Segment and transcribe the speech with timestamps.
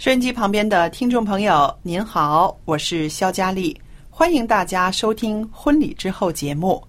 [0.00, 6.82] 收音机旁边的听众朋友，您好，我是肖佳丽，欢迎大家收听《婚礼之后》节目。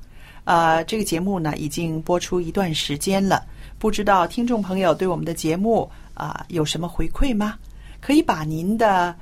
[0.45, 3.45] 呃，这个节目呢已经播出一段时间了，
[3.78, 7.59] 不知道听众朋友对我们的节目啊、有什么回馈吗？
[8.00, 9.14] 可以把您的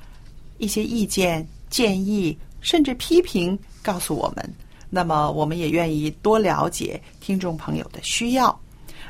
[0.58, 4.54] 一些意见、建议，甚至批评告诉我们。
[4.88, 8.56] 那么，我们也愿意多了解听众朋友的需要。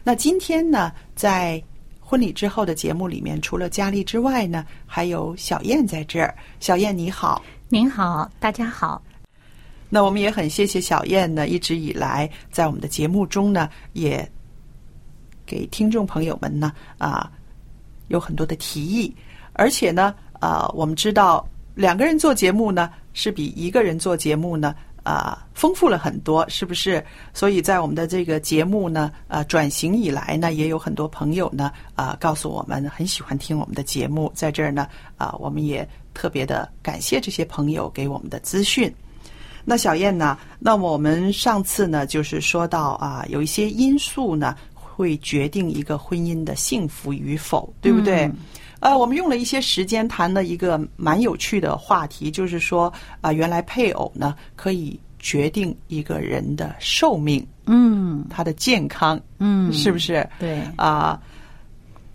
[0.02, 1.62] 那今天呢，在
[2.10, 6.34] 婚礼之后的节目里面，除了佳丽之外呢，还有小燕在这儿。
[6.58, 9.00] 小燕你好，您好，大家好。
[9.88, 14.28] 那我们也很谢谢小燕呢，一直以来在我们的节目中呢，也
[15.46, 17.30] 给听众朋友们呢啊
[18.08, 19.14] 有很多的提议，
[19.52, 24.74] 而且呢啊，我们知道两个人做节目呢是比一个人做节目呢
[25.10, 27.04] 啊丰富了很多，是不是？
[27.34, 38.92] 所以在我们的这个节目呢呃转型以来呢，也有很多朋友呢啊告诉我们很喜欢听我们的节目，在这儿呢啊我们也特别的感谢这些朋友给我们的资讯。
[39.62, 40.38] 那小燕呢？
[40.58, 48.30] 那么我们上次呢，就是说到啊，有一些因素呢，会决定一个婚姻的幸福与否，对不对？
[48.80, 60.26] 呃，我们用了一些时间谈了一个蛮有趣的话题，就是说啊、原来配偶呢可以决定一个人的寿命，嗯他的健康，嗯，是不是？
[60.38, 61.20] 对，啊、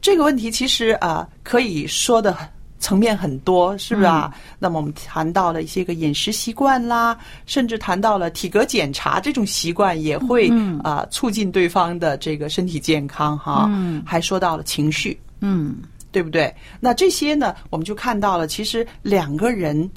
[0.02, 2.36] 这个问题其实啊、可以说的
[2.80, 4.34] 层面很多，是不是啊？
[4.59, 10.50] 那么我们谈到了一些个饮食习惯啦，甚至谈到了体格检查这种习惯，也会
[10.84, 13.68] 啊、促进对方的这个身体健康哈。
[13.70, 15.78] 嗯还说到了情绪，嗯
[16.16, 16.56] 对不对？
[16.80, 19.92] 那这些呢，我们就看到了，其实两个人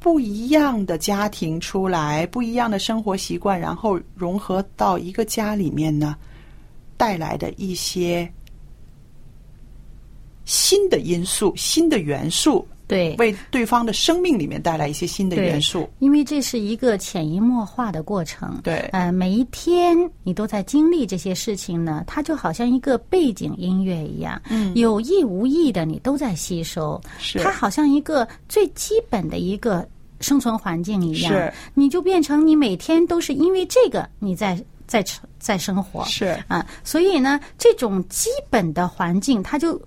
[0.00, 6.16] 不一样的家庭出来，不一样的生活习惯，然后融合到一个家里面呢，
[6.96, 8.28] 带来的一些
[10.44, 13.16] 新的因素、新的元素，对。
[13.18, 15.88] 为对方的生命里面带来一些新的元素。
[15.98, 18.78] 因为这是一个潜移默化的过程，对。
[18.92, 24.74] 呃，每一天你都在经历这些事情呢，它就好像一个背景音乐一样，嗯。
[24.76, 27.38] 有意无意的你都在吸收，是。
[27.38, 29.86] 它好像一个最基本的一个
[30.20, 31.52] 生存环境一样，是。
[31.74, 35.04] 你就变成你每天都是因为这个你在在
[35.38, 36.38] 在生活，是。
[36.48, 39.80] 啊，所以呢，这种基本的环境，它就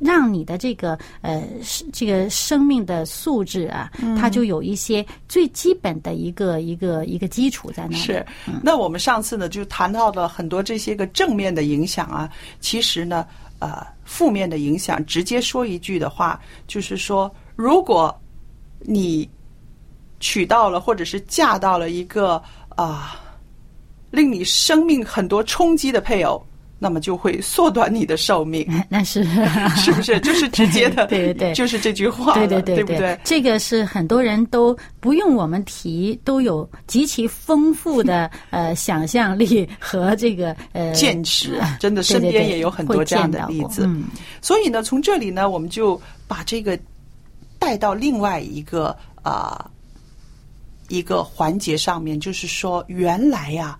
[0.00, 1.46] 让你的这个呃
[1.92, 4.16] 这个生命的素质啊，嗯。
[4.16, 8.02] 它就有一些最基本的一个一个一个基础在那里。
[8.02, 8.26] 是，
[8.62, 12.28] 那我们上次呢就谈到了很多这些个正面的影响啊，
[12.60, 13.26] 其实呢，
[13.60, 18.14] 呃，负面的影响，直接说一句的话，就是说，如果
[18.80, 19.28] 你
[20.18, 22.42] 娶到了或者是嫁到了一个
[22.76, 23.20] 啊、
[24.10, 26.42] 令你生命很多冲击的配偶，
[26.82, 29.22] 那么就会缩短你的寿命， 那是
[29.76, 30.18] 是不是？
[30.20, 33.18] 就是直接的， 对对对就是这句话对对，对对不对？
[33.22, 43.86] 这个是很多人都不用我们提，都有极其丰富的呃想象力和这个呃见识啊，真的身边也有很多这样的例子。
[44.40, 46.78] 所以呢，从这里呢，我们就把这个
[47.58, 49.70] 带到另外一个啊、
[50.88, 53.78] 一个环节上面，就是说，原来呀、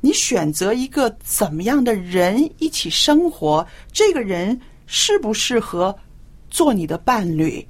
[0.00, 5.94] 你选择一个怎么样的人一起生活，这个人适不适合
[6.50, 7.66] 做你的伴侣？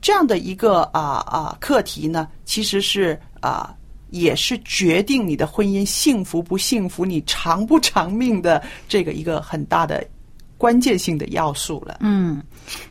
[0.00, 3.74] 这样的一个啊啊课题呢，其实是啊，
[4.10, 10.04] 也是决定你的婚姻幸福不幸福、你长不长命的这个一个很大的
[10.60, 11.96] 关键性的要素了。
[12.00, 12.42] 嗯，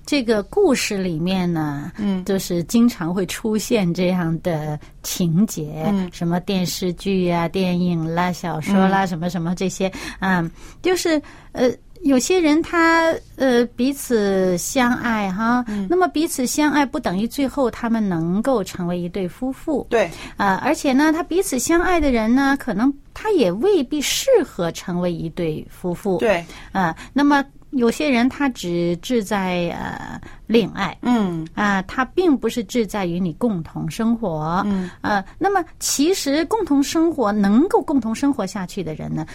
[0.03, 2.25] 这个故事里面呢，嗯。
[2.25, 6.09] 就是经常会出现这样的情节，嗯。
[6.11, 10.49] 什么电视剧呀、电影啦、小说啦，什么什么这些，嗯，
[10.81, 11.21] 就是
[11.51, 11.69] 呃。
[12.03, 15.85] 有些人他呃彼此相爱哈，嗯。
[15.89, 39.25] 那么彼此相爱不等于最后他们能够成为一对夫妇，对，啊、而且呢，他彼此相爱的人呢，可能他也未必适合成为一对夫妇，对，啊、那么有些人他只志在呃恋爱嗯啊、他并不是志在与你共同生活，嗯呃，那么其实共同生活能够共同生活下去的人呢，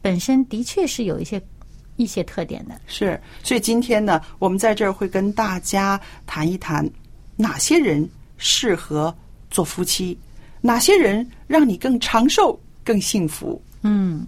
[0.00, 1.40] 本身的确是有一些
[1.96, 3.20] 一些特点的，是。
[3.42, 6.88] 所以今天呢，我们在这儿会跟大家谈一谈
[7.36, 8.08] 哪些人
[8.38, 9.14] 适合
[9.50, 10.18] 做夫妻，
[10.62, 13.60] 哪些人让你更长寿、更幸福。
[13.82, 14.26] 嗯。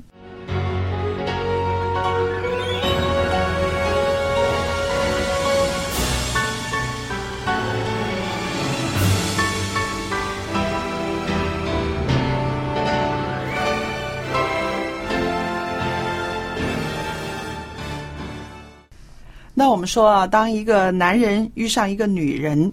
[19.54, 22.70] 那我们说啊，当一个男人遇上一个女人，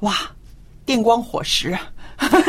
[0.00, 0.14] 哇，
[0.84, 1.80] 电光火石啊，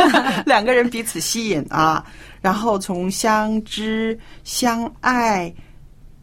[0.45, 2.03] 两个人彼此吸引啊，
[2.41, 5.53] 然后从相知、相爱，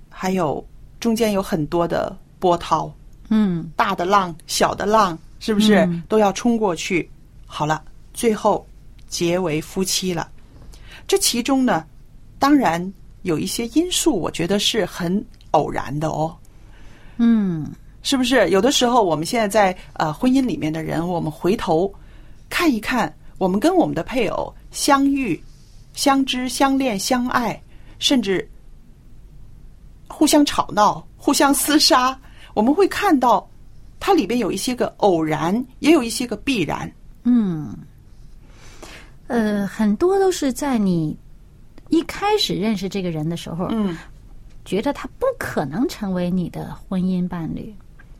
[0.08, 0.66] 还有
[0.98, 2.92] 中间有很多的波涛，
[3.28, 7.08] 嗯大的浪、小的浪，是不是、嗯都要冲过去？
[7.46, 7.80] 好了，
[8.12, 8.66] 最后
[9.06, 10.28] 结为夫妻了。
[11.06, 11.84] 这其中呢，
[12.40, 16.36] 当然有一些因素，我觉得是很偶然的哦。
[17.18, 17.66] 嗯
[18.02, 18.48] 是不是？
[18.50, 21.92] 有的时候，我们现在在呃婚姻里面的人，我们回头
[22.48, 25.42] 看一看，我们跟我们的配偶相遇、
[25.92, 27.60] 相知、相恋、相爱，
[27.98, 28.48] 甚至
[30.06, 32.16] 互相吵闹、互相厮杀，
[32.54, 33.44] 我们会看到
[33.98, 36.88] 它里边有一些个偶然，也有一些个必然。
[37.24, 37.76] 嗯，
[39.26, 41.16] 呃，很多都是在你
[41.88, 43.98] 一开始认识这个人的时候，嗯，
[44.66, 47.74] 觉得他不可能成为你的婚姻伴侣，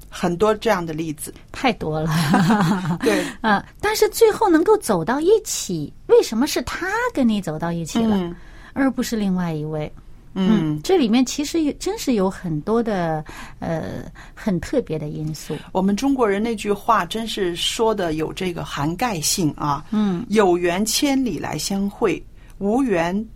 [0.09, 1.35] 很多这样的例子。
[1.53, 2.11] 太多了。
[3.03, 8.35] 对，啊， 但是最后能够走到一起，为什么是他跟你走到一起了，嗯
[8.73, 9.93] 而不是另外一位？
[10.39, 13.25] 嗯，这里面其实也真是有很多的
[13.59, 14.05] 呃
[14.35, 15.57] 很特别的因素。
[15.73, 19.83] 我们中国人那句话真是说的有这个涵盖性啊。
[19.93, 22.23] 嗯，有缘千里来相会，
[22.59, 23.27] 无缘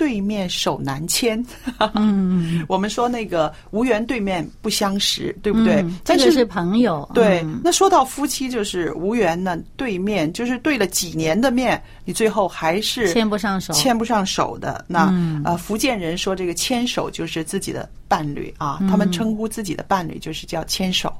[0.00, 1.44] 对面手难牵。
[1.94, 5.84] 嗯， 我们说那个无缘对面不相识，对不对？
[6.02, 7.06] 但是这个是朋友。
[7.12, 13.74] 对嗯，那说到夫妻，就是无缘呢，对面就是对了几年的面，你最后还是牵不上手。
[13.74, 14.82] 牵不上手的。
[14.88, 21.12] 那、嗯呃，福建人说这个牵手就是自己的伴侣啊，他们称呼自己的伴侣就是叫牵手。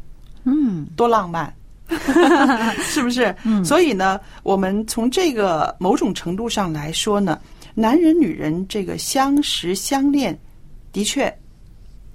[0.44, 1.52] 嗯多浪漫，
[2.80, 3.36] 是不是？
[3.44, 7.38] 嗯所以呢，我们从这个某种程度上来说呢，
[7.74, 10.38] 男人女人这个相识相恋，
[10.92, 11.32] 的确，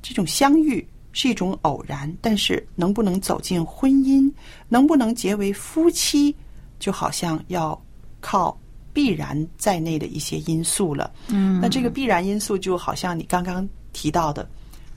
[0.01, 4.31] 这种相遇是一种偶然，但是能不能走进婚姻，
[4.67, 6.35] 能不能结为夫妻，
[6.79, 7.79] 就好像要
[8.19, 8.57] 靠
[8.93, 11.11] 必然在内的一些因素了。
[11.29, 14.47] 嗯，那这个必然因素就好像你刚刚提到的，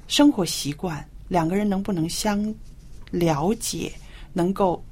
[0.09, 2.43] 生活习惯，两个人能不能相
[3.11, 3.93] 了解，
[4.33, 4.85] 能够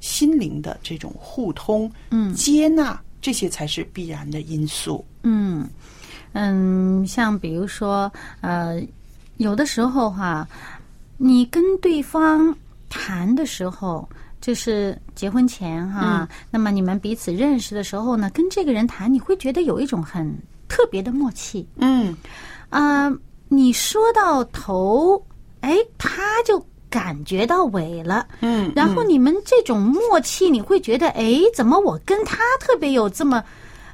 [0.00, 5.04] 心灵的这种互通，嗯接纳，这些才是必然的因素。
[5.22, 5.68] 嗯
[6.32, 8.80] 嗯，像比如说呃，
[9.38, 10.46] 有的时候哈、
[11.16, 12.54] 你跟对方
[12.88, 14.08] 谈的时候。
[14.40, 20.32] 就是结婚前哈、嗯那么你们彼此认识的时候呢，跟这个人谈，你会觉得有一种很
[20.68, 21.66] 特别的默契。
[21.78, 22.16] 嗯
[22.70, 23.12] 啊、
[23.48, 25.20] 你说到头，
[25.60, 28.26] 哎，他就感觉到尾了。
[28.40, 33.42] 嗯，然后你们这种默契，你会觉得，哎，怎么我跟他特别有这么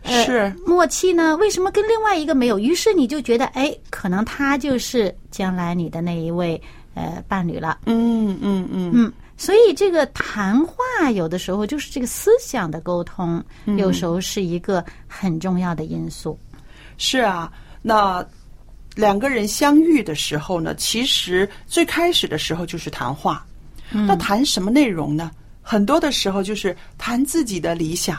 [0.03, 1.37] 呃是默契呢？
[1.37, 2.59] 为什么跟另外一个没有？
[2.59, 6.61] 于是你就觉得，哎，可能他就是将来你的那一位
[6.95, 7.79] 呃伴侣了。
[7.87, 16.39] 嗯嗯嗯嗯，所以这个谈话有的时候就是这个思想的沟通，嗯有时候是一个很重要的因素。
[16.97, 17.51] 是啊，
[17.83, 18.25] 那
[18.95, 23.45] 两个人相遇的时候呢，其实最开始的时候就是谈话。
[23.91, 25.31] 那谈什么内容呢？
[25.63, 28.19] 很多的时候就是谈自己的理想，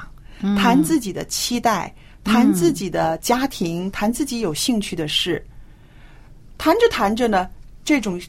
[0.57, 5.43] 谈自己的期待，谈自己的家庭，谈自己有兴趣的事。
[6.57, 7.49] 谈着谈着呢，
[7.83, 8.19] 这种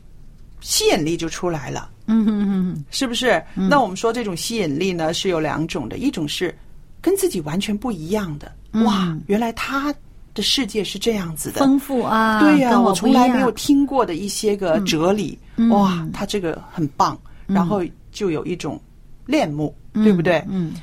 [0.60, 3.40] 吸引力就出来了，嗯哼哼哼，是不是？
[3.54, 6.52] 那我们说这种吸引力呢是有两种的，一种是
[7.00, 8.52] 跟自己完全不一样的，
[8.84, 9.94] 哇，原来他
[10.36, 13.50] 的世界是这样子的，丰富啊，对呀、跟我从来没有。
[13.52, 15.36] 听过的一些个哲理，
[15.70, 18.78] 哇，他这个很棒，然后就有一种
[19.24, 20.44] 恋慕，对不对？
[20.48, 20.74] 嗯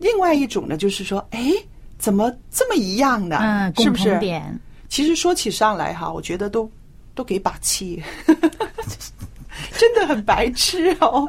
[0.00, 1.52] 另外一种呢，就是说，哎，
[1.98, 3.38] 怎么这么一样呢？
[3.42, 4.18] 嗯，是不是？
[4.20, 6.70] 点，其实说起上来哈，我觉得都
[7.14, 8.02] 都给把气，
[9.76, 11.28] 真的很白痴哦。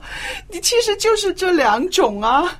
[0.50, 2.58] 你其实就是这两种啊，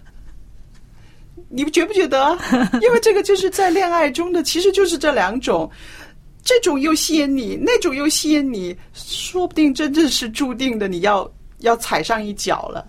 [1.56, 2.38] 你觉不觉得？
[2.82, 5.70] 因为这个就是在恋爱中的，其实就是这两种。
[6.46, 12.86] 这种又吸引你，那种又吸引你，说不定真正是注定的，你要要踩上一脚了。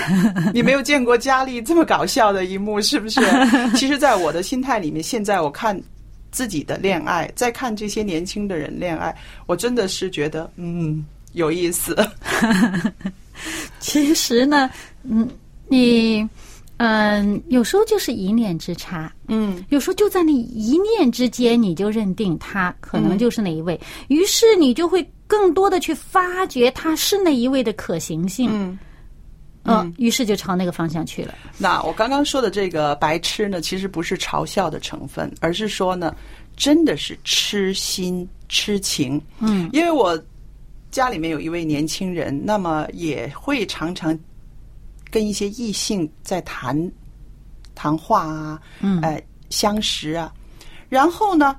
[0.52, 3.18] 你没有见过佳丽这么搞笑的一幕，是不是？
[3.74, 5.80] 其实，在我的心态里面，现在我看
[6.30, 11.96] 自己的恋爱，再看这些年轻的人恋爱，我真的是觉得，嗯，有意思。
[13.80, 14.70] 其实呢，
[15.04, 15.26] 嗯，
[15.68, 16.28] 你
[16.78, 28.78] 嗯、有时候就是一念之差，嗯有时候就在那一念之间，你就认定他可能就是哪一位，于是你就会更多的去发掘他是哪一位的可行性，嗯。
[29.64, 31.34] 嗯，于是就朝那个方向去了。
[31.58, 36.16] 那我刚刚说的这个白痴呢，其实不是嘲笑的成分，而是说呢，
[36.56, 39.20] 真的是痴心痴情。
[39.40, 40.18] 嗯，因为我
[40.90, 44.18] 家里面有一位年轻人，那么也会常常
[45.10, 46.90] 跟一些异性在谈
[47.74, 50.32] 谈话啊，嗯呃，相识啊，
[50.88, 51.56] 然后呢，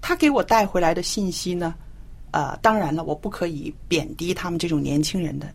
[0.00, 1.74] 他给我带回来的信息呢，
[2.30, 5.52] 呃，当然了，我不可以贬低他们这种年轻人的。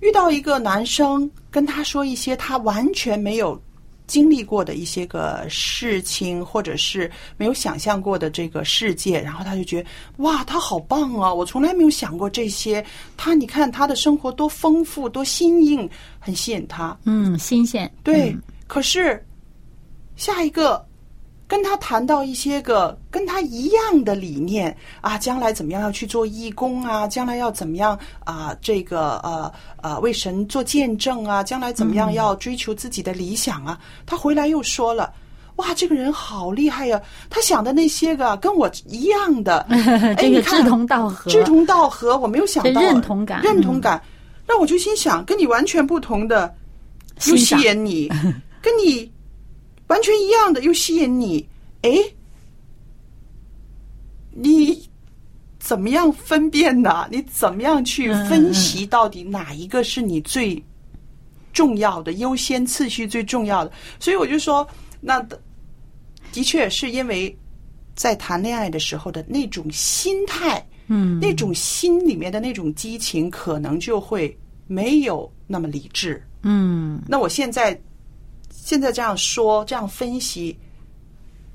[0.00, 3.60] 遇到一个男生跟他说一些他完全没有
[4.06, 11.32] 经历过的一些个事情，或者是没有想象过的这个世界，然后他就觉得哇，他好棒啊！
[11.32, 12.84] 我从来没有想过这些。
[13.16, 16.96] 他你看他的生活多丰富，多新颖，很吸引他。
[17.04, 17.90] 嗯，新鲜。
[18.02, 19.24] 对，嗯可是
[20.16, 20.84] 下一个
[21.46, 35.12] 跟他谈到一些个跟他一样的理念啊，将来怎么样要去做义工啊，将来要怎么样啊，这个呃呃为神做见证啊，将来怎么样要追求自己的理想啊，他回来又说了。
[35.56, 37.00] 哇，这个人好厉害呀！
[37.30, 44.02] 他想的那些个跟我一样的， 哎这个你看志同道合，志同道合，我没有想到认同感认同感，
[44.48, 46.52] 那我就心想，跟你完全不同的
[47.26, 48.08] 又吸引你，
[48.60, 49.08] 跟你
[49.94, 51.48] 完全一样的又吸引你，
[51.82, 51.90] 哎，
[54.32, 54.82] 你
[55.60, 57.06] 怎么样分辨呢？
[57.12, 60.60] 你怎么样去分析到底哪一个是你最
[61.52, 63.70] 重要的优先次序最重要的？
[64.00, 64.66] 所以我就说，
[65.00, 65.40] 那的
[66.32, 67.32] 的确是因为
[67.94, 70.60] 在谈恋爱的时候的那种心态。
[70.88, 74.36] 嗯，那种心里面的那种激情，可能就会
[74.66, 76.20] 没有那么理智。
[76.42, 77.80] 嗯那我现在
[78.64, 80.56] 现在这样说，这样分析，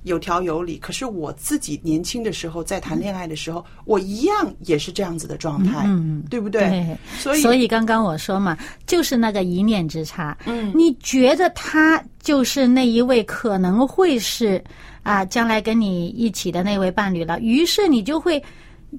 [0.03, 0.77] 有条有理。
[0.77, 6.69] 可是我自己年轻的时候，在谈恋爱的时候，我一样也是这样子的状态，嗯对不对？
[6.69, 10.37] 对所以，所以刚刚我说嘛，就是那个一念之差。
[10.45, 14.63] 嗯你觉得他就是那一位可能会是
[15.01, 18.41] 啊，将来跟你一起的那位伴侣了，于是你就会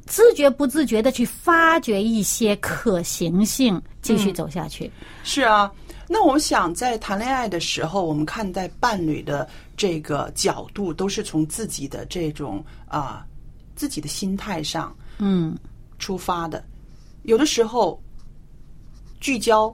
[0.04, 4.90] 自觉不自觉的去发掘一些可行性，继续走下去。
[5.22, 5.70] 是啊。
[6.12, 13.24] 那我想，在谈恋爱的时候，我们看待伴侣的这个角度，都是从自己的这种啊、
[13.76, 15.56] 自己的心态上，嗯。
[16.00, 16.64] 出发的，
[17.24, 18.02] 有的时候
[19.20, 19.72] 聚焦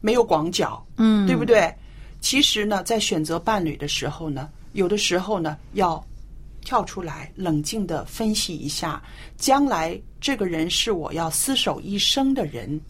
[0.00, 1.70] 没有广角，嗯，对不对？
[2.22, 6.02] 其实呢，在选择伴侣的时候呢，有的时候呢，要
[6.62, 9.02] 跳出来，冷静的分析一下，
[9.36, 12.80] 将来这个人是我要厮守一生的人，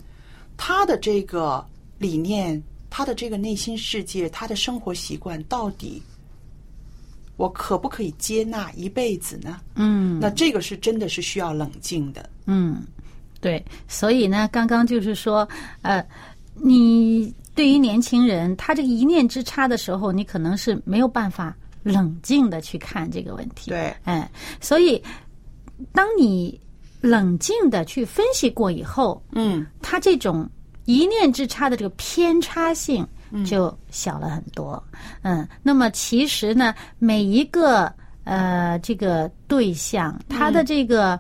[0.56, 1.66] 他的这个
[2.04, 6.02] 理念，他的这个内心世界，他的生活习惯，到底
[7.38, 9.58] 我可不可以接纳一辈子呢？
[9.74, 12.28] 嗯那这个是真的是需要冷静的。
[12.44, 12.84] 嗯，
[13.40, 15.48] 对，所以呢，刚刚就是说，
[15.80, 16.06] 呃，
[16.52, 23.70] 你对于年轻人，他这个一念之差的时候，你可能是没有办法冷静的去看这个问题。
[23.70, 24.30] 对，哎，
[24.60, 25.02] 所以
[25.90, 26.60] 当你
[27.00, 30.48] 冷静的去分析过以后，嗯，他这种
[30.84, 33.06] 一念之差的这个偏差性
[33.44, 34.82] 就小了很多。
[35.22, 37.92] 嗯，那么其实呢，每一个
[38.24, 41.18] 呃这个对象，他的这个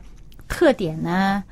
[0.48, 1.42] 特点呢，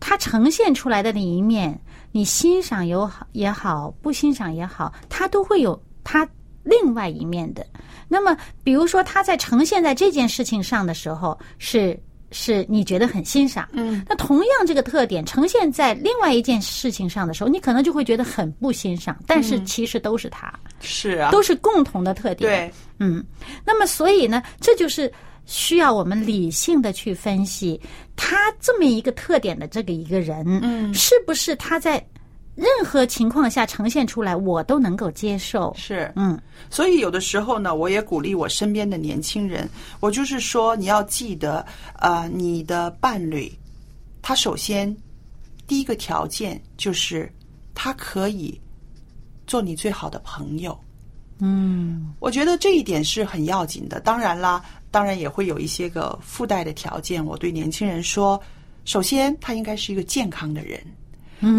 [0.00, 1.78] 他呈现出来的那一面，
[2.10, 6.28] 你欣赏有好也好，不欣赏也好，他都会有他
[6.62, 7.66] 另外一面的。
[8.08, 11.98] 那么，比如说他在呈现在这件事情上的时候是
[12.32, 22.50] 是你觉得很欣赏，嗯，那同样这个特点呈现在另外一件事情上的时候，你可能就会觉得很不欣赏，但是其实都是他，是啊，都是共同的特点。
[22.50, 23.22] 对，嗯，
[23.64, 25.12] 那么所以呢，这就是
[25.44, 27.80] 需要我们理性的去分析
[28.16, 30.92] 他这么一个特点的这个一个人，嗯。
[30.94, 32.04] 是不是他在
[32.54, 35.72] 任何情况下呈现出来，我都能够接受。
[35.76, 39.68] 是，嗯，所以有的时候呢，我也鼓励我身边的年轻人，
[40.00, 41.64] 我就是说，你要记得，
[41.98, 43.50] 呃，你的伴侣，
[44.20, 44.94] 他首先
[45.66, 47.32] 第一个条件就是
[47.74, 48.60] 他可以
[49.46, 50.78] 做你最好的朋友。
[51.38, 53.98] 嗯，我觉得这一点是很要紧的。
[53.98, 57.24] 当然啦，当然也会有一些个附带的条件。
[57.24, 58.40] 我对年轻人说，
[58.84, 60.80] 首先他应该是一个健康的人，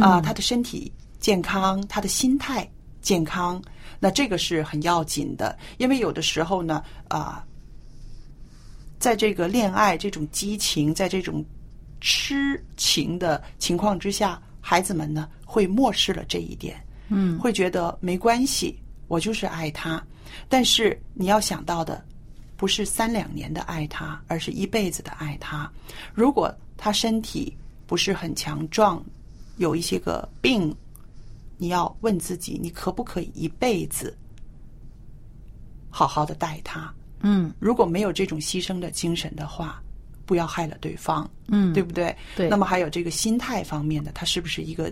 [0.01, 2.69] 啊、他的身体健康，他的心态
[3.01, 3.61] 健康，
[3.99, 5.57] 那这个是很要紧的。
[5.77, 7.45] 因为有的时候呢，啊、
[8.97, 11.43] 在这个恋爱这种激情，在这种
[11.99, 16.81] 痴情的情况之下，孩子们呢会漠视了这一点。
[17.09, 20.01] 嗯，会觉得没关系，我就是爱他。
[20.47, 22.03] 但是你要想到的，
[22.55, 25.69] 不是三两年的爱他，而是一辈子的爱他。
[26.13, 29.03] 如果他身体不是很强壮，
[29.57, 30.75] 有一些个病，
[31.57, 34.15] 你要问自己，你可不可以一辈子
[35.89, 36.93] 好好的待他？
[37.21, 39.81] 嗯如果没有这种牺牲的精神的话，
[40.25, 42.15] 不要害了对方，嗯，对不对？
[42.35, 44.91] 对那么还有这个心态方面的，他是不是一个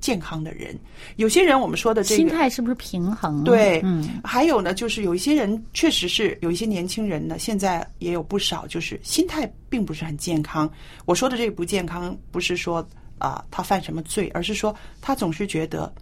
[0.00, 0.76] 健康的人？
[1.16, 2.28] 有些人我们说的这个心。
[2.28, 3.44] 态是不是平衡？
[3.44, 10.68] 对，嗯，还有呢，就是有一些人确实是有一些年轻人呢，现在也有不少，就是心态并不是很健康。
[11.04, 12.84] 我说的这个不健康，不是说
[13.18, 15.92] 啊、他犯什么罪，而是说他总是觉得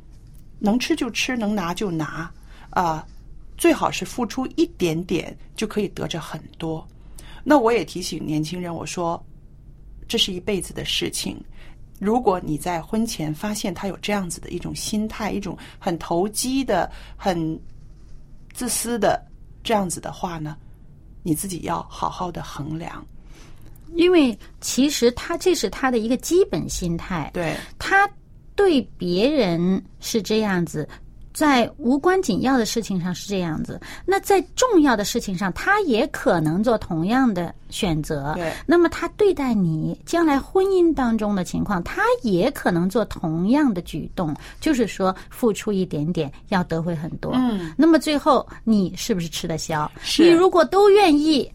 [0.59, 2.31] 能吃就吃，能拿就拿
[2.71, 3.07] 啊、
[3.57, 6.87] 最好是付出一点点就可以得着很多。
[7.43, 9.23] 那我也提醒年轻人，我说
[10.09, 11.43] 这是一辈子的事情。
[11.99, 17.59] 如果你在婚前发现他有这样子的一种心态，一种很投机的、很
[18.53, 19.25] 自私的
[19.65, 20.57] 这样子的话呢，
[21.23, 23.03] 你自己要好好的衡量。
[23.95, 28.09] 因为其实他这是他的一个基本心态，对，他
[28.55, 30.89] 对别人是这样子，
[31.33, 38.33] 在无关紧要的事情上是这样子，那在重要的事情上，他也可能做同样的选择。
[38.35, 47.33] 对那么他对待你将来婚姻当中的情况，他也可能做同样的举动，就是说付出一点点，要得回很多。
[47.35, 49.91] 嗯，那么最后你是不是吃得消？
[50.03, 51.51] 是你如果都愿意。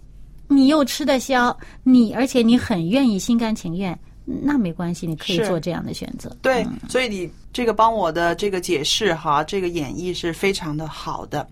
[0.51, 6.35] 你又吃得消，你而且你很愿意心甘情愿，那没关系，你可以做这样的选择。
[6.41, 11.47] 对，所以你这个帮我的这个解释哈，这个演绎是非常的好的。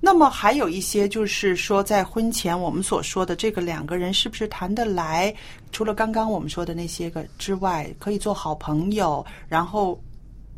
[0.00, 5.34] 那么还有一些就是说，在婚前我们所说的这个两个人是不是谈得来？
[5.72, 10.02] 除了刚刚我们说的那些个之外，可以做好朋友，然后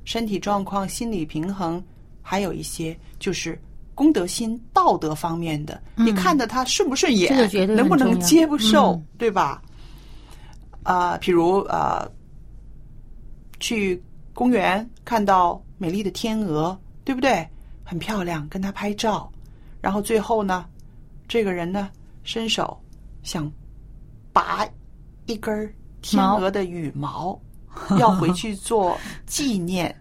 [0.04, 1.82] 身体状况、心理平衡，
[2.22, 3.60] 还有一些就是
[3.94, 9.62] 公德心、道德方面的，你看着他顺不顺眼，能不能接不受，嗯对吧？
[10.82, 12.10] 啊、比如呃，
[13.60, 14.02] 去
[14.34, 17.46] 公园看到美丽的天鹅，对不对？
[17.84, 19.30] 很漂亮，跟它拍照，
[19.80, 20.64] 然后最后呢，
[21.28, 21.90] 这个人呢
[22.24, 22.80] 伸手
[23.22, 23.50] 想
[24.32, 24.66] 拔
[25.26, 27.38] 一根天鹅的羽毛，
[27.98, 29.94] 要回去做纪念。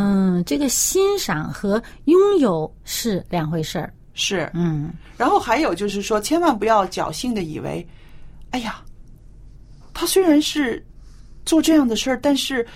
[0.00, 3.92] 嗯，这个欣赏和拥有是两回事儿。
[4.14, 7.86] 是，嗯，然后还有就是说，千万不要侥幸的以为，
[8.50, 8.82] 哎呀，
[9.94, 10.84] 他虽然是
[11.46, 12.66] 做这样的事儿，但是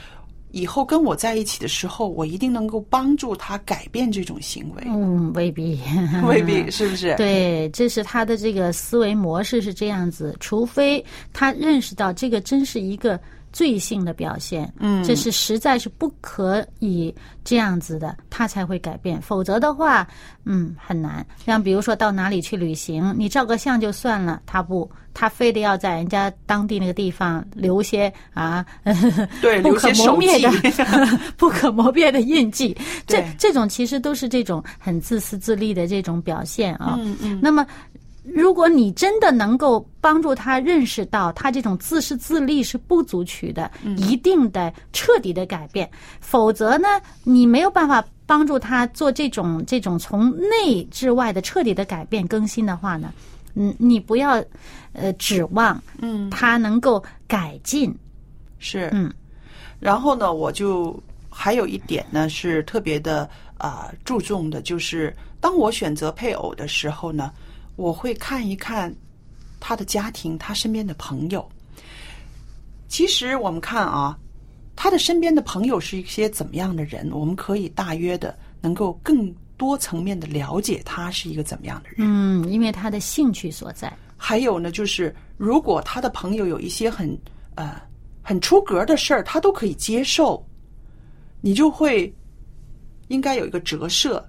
[0.53, 4.83] 以后跟我在一起的时候，我一定能够帮助他改变这种行为。
[4.87, 5.79] 嗯，未必，
[6.27, 7.15] 未必是不是？
[7.19, 13.21] 对，这是他的这个思维模式是这样子，除非他认识到这个真是一个
[13.55, 17.15] 罪性的表现，嗯这是实在是不可以
[17.45, 20.07] 这样子的，他才会改变，否则的话，
[20.45, 21.25] 嗯，很难。
[21.47, 28.67] 像比如说到哪里去旅行，你照个相就算了，他不，他非得要在人家当地那个地方留些啊，
[29.41, 30.51] 对，不可磨灭的。
[31.39, 32.77] 不可磨灭的印记。
[33.07, 36.97] 这这种其实都是这种很自私自利的这种表现啊。
[36.99, 37.65] 嗯嗯那么，
[38.25, 45.89] 如果你真的能够帮助他认识到他这种自私自利是不足取的，嗯一定的彻底的改变，
[46.21, 46.89] 否则呢，
[47.23, 53.13] 你没有办法帮助他做这种这种从内至外的彻底的改变更新的话呢，
[53.55, 54.43] 嗯，你不要
[54.95, 57.95] 呃指望嗯，他能够改进。
[58.59, 58.89] 是。
[58.93, 59.13] 嗯
[59.79, 67.31] 然后呢，我就还有一点呢是特别的啊、注重的，就是当我选择配偶的时候呢，
[67.77, 68.95] 我会看一看
[69.61, 71.47] 他的家庭，他身边的朋友。
[72.89, 74.17] 其实我们看啊，
[74.77, 77.11] 他的身边的朋友是一些怎么样的人？
[77.13, 81.97] 我们可以大约的能够更多层面的了解他是一个怎么样的人。
[81.99, 83.93] 嗯，因为他的兴趣所在。
[84.17, 87.19] 还有呢，就是如果他的朋友有一些很
[87.57, 87.81] 呃
[88.23, 90.43] 很出格的事儿，他都可以接受，
[91.41, 92.15] 你就会
[93.09, 94.25] 应该有一个折射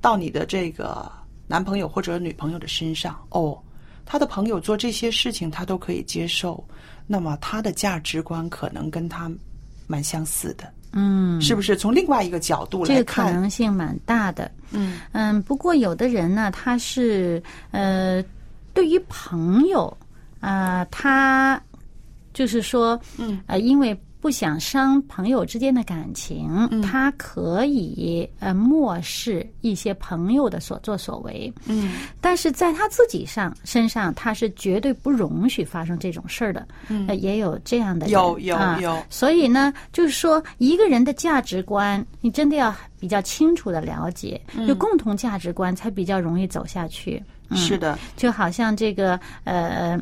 [0.00, 1.10] 到你的这个
[1.46, 3.18] 男朋友或者女朋友的身上。
[3.30, 3.58] 哦，
[4.04, 6.62] 他的朋友做这些事情，他都可以接受，
[7.06, 9.30] 那么他的价值观可能跟他
[9.86, 10.70] 蛮相似的。
[10.92, 11.74] 嗯，是不是？
[11.74, 14.50] 从另外一个角度来看这个可，能性蛮大的。
[14.72, 18.22] 嗯嗯，不过有的人呢，他是呃，
[18.74, 19.96] 对于朋友
[20.40, 21.62] 啊、他
[22.34, 26.80] 就是说，嗯呃，因为不想伤朋友之间的感情，嗯。
[26.80, 31.94] 他可以呃漠视一些朋友的所作所为，嗯。
[32.20, 36.64] 但是在他自己上身上，他是绝对不容许发生这种事儿的。
[36.88, 37.04] 嗯。
[37.08, 38.78] 呃，也有这样的人，有有啊。
[38.80, 39.02] 有。
[39.10, 47.20] 所以呢，就是说一个人的价值观，你真的要比较清楚的了解，有共同价值观才比较容易走下去。
[47.48, 47.56] 嗯。
[47.56, 50.00] 是的，就好像这个呃，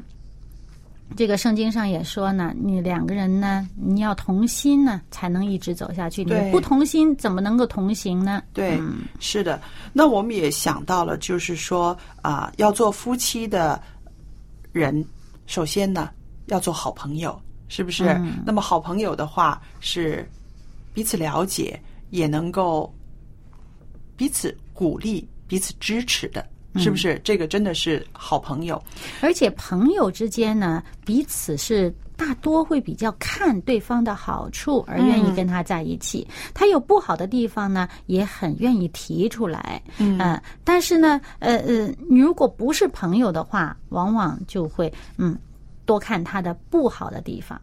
[1.17, 6.23] 这个圣经上也说呢，你两个人呢，你要同心呢，才能一直走下去。
[6.25, 8.43] 你对不同心，怎么能够同行呢？
[8.53, 9.61] 对，嗯是的。
[9.93, 13.81] 那我们也想到了，就是说啊、要做夫妻的
[14.73, 15.05] 人，
[15.47, 16.11] 首先呢
[16.47, 18.07] 要做好朋友，是不是？
[18.09, 20.29] 嗯那么好朋友的话是
[20.95, 21.79] 彼此了解，
[22.11, 22.93] 也能够
[24.17, 27.21] 彼此鼓励、彼此支持的，是不是？
[27.25, 28.81] 这个真的是好朋友。
[29.21, 36.27] 而且朋友之间呢，彼此是大多会比较看对方的好处而愿意跟他在一起。
[36.55, 39.83] 他有不好的地方呢，也很愿意提出来。
[39.99, 45.37] 嗯、呃，但是呢，呃呃，你如果不是朋友的话，往往就会嗯
[45.85, 47.61] 多看他的不好的地方。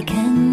[0.00, 0.51] 别人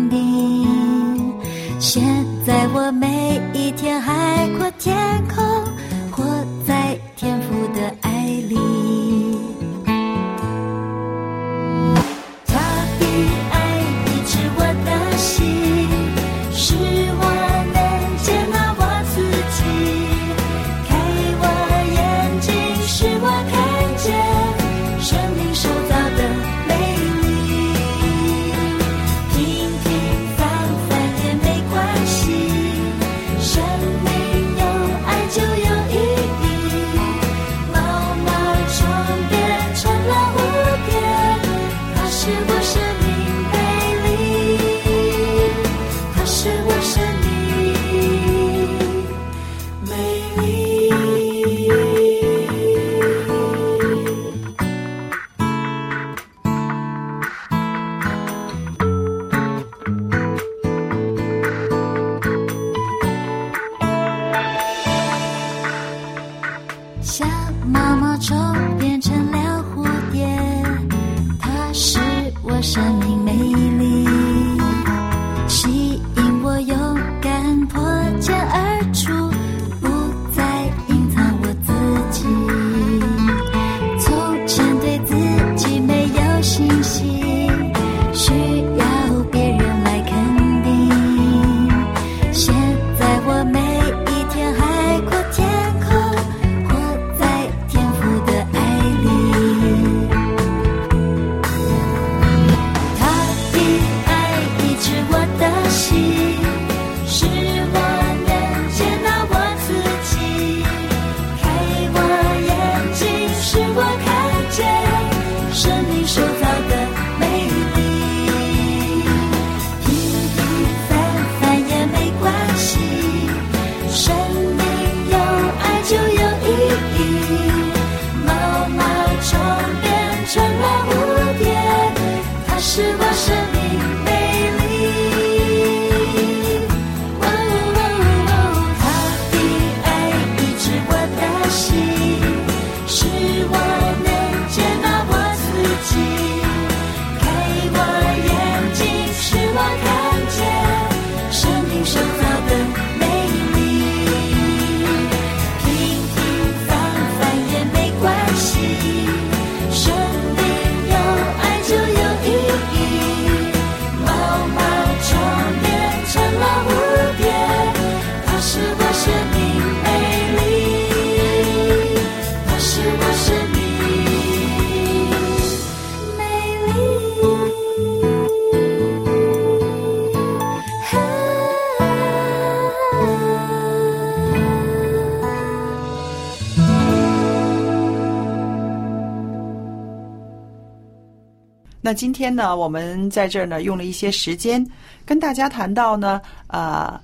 [191.90, 194.64] 那今天呢，我们在这儿呢用了一些时间
[195.08, 197.02] 跟大家谈到呢，呃，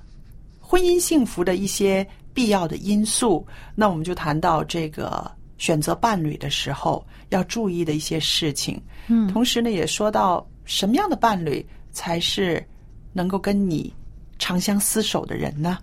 [0.60, 3.44] 婚姻幸福的一些必要的因素。
[3.74, 8.80] 那我们就谈到这个选择伴侣的时候要注意的一些事情。
[9.08, 12.64] 嗯同时呢，也说到什么样的伴侣才是
[13.12, 13.92] 能够跟你
[14.38, 15.78] 长相厮守的人呢？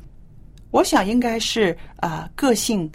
[0.71, 2.89] 我想应该是呃个性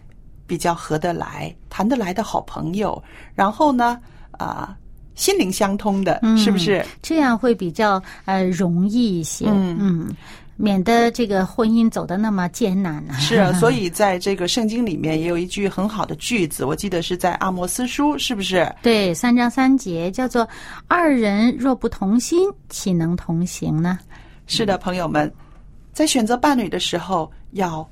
[0.47, 4.75] 比较合得来、谈得来的好朋友，然后呢，啊、
[5.19, 6.83] 心灵相通的，是不是？
[7.03, 10.09] 这样会比较呃容易一些，嗯
[10.57, 13.19] 免得这个婚姻走得那么艰难啊。
[13.19, 18.73] 是啊， 所以在这个圣经里面也有一句很好的句子，我记得是在阿摩斯书，是不是？
[18.83, 20.49] 对，三章三节叫做
[20.89, 23.99] “二人若不同心，岂能同行呢
[24.47, 25.33] 是的，朋友们，
[25.93, 27.89] 在选择伴侣的时候要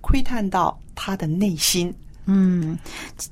[0.00, 1.92] 窥探到他的内心。？”
[2.26, 2.78] 嗯，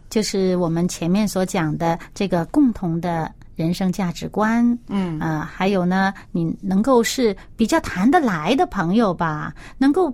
[0.08, 10.12] 就是我们前面所讲的这个共同的人生价值观，嗯啊、还有呢，你能够是比较谈得来的朋友吧，能够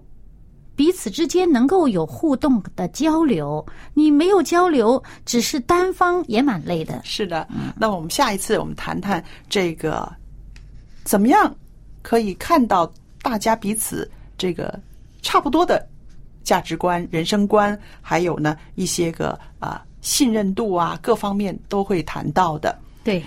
[0.75, 3.65] 彼此之间能够有互动的交流。
[3.95, 7.01] 你没有交流，只是单方也蛮累的。
[7.03, 10.13] 是的，那我们下一次我们谈谈这个
[11.03, 11.55] 怎么样
[12.03, 14.79] 可以看到大家彼此这个
[15.23, 15.89] 差不多的
[16.47, 22.79] 价值观、人生观，还有呢一些个啊、信任度啊各方面都会谈到的。
[23.03, 23.21] 对，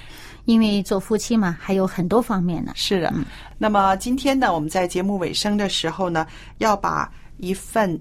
[0.45, 2.71] 因为做夫妻嘛，还有很多方面呢。
[2.75, 3.13] 是的，
[3.57, 6.25] 那么今天呢，我们在节目尾声的时候呢，
[6.59, 7.99] 要把一份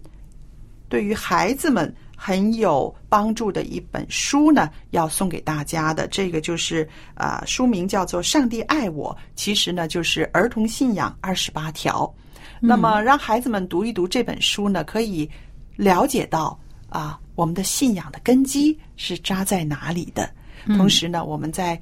[0.88, 6.06] 对于孩子们很有帮助的一本书呢，要送给大家的。
[6.06, 12.14] 这个就是啊、呃书名叫做《上帝爱我》，其实呢就是儿童信仰二十八条。
[12.60, 15.28] 那么让孩子们读一读这本书呢，可以
[15.76, 20.30] 了解到啊，我们的信仰的根基是扎在哪里的。
[20.76, 21.80] 同时呢，我们在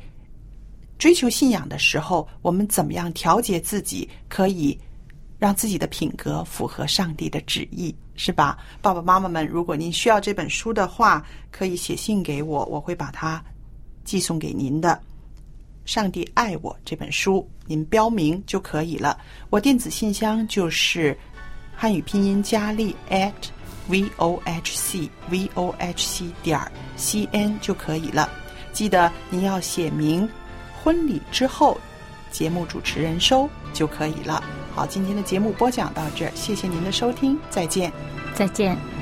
[0.99, 4.79] 追求信仰的时候，我们怎么样调节自己，可以
[5.39, 8.59] 让自己的品格符合上帝的旨意，是吧？
[8.81, 13.43] 爸爸妈妈们，如果您需要这本书的话，可以写信给我，我会把它
[14.05, 14.91] 寄送给您的。
[15.87, 19.16] 《上帝爱我》这本书，您标明就可以了。
[19.49, 21.16] 我电子信箱就是
[21.75, 23.33] 汉语拼音佳丽 at
[23.88, 26.61] v o h c v o h c 点
[26.96, 28.29] c n 就可以了。
[28.72, 30.29] 记得您要写明
[30.83, 31.79] 婚礼之后，
[32.31, 34.42] 节目主持人收就可以了。
[34.75, 37.92] 好，今天的节目播讲到这儿，谢谢您的收听，再见。
[38.35, 38.96] 再见。